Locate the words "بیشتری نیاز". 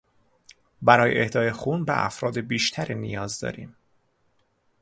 2.39-3.39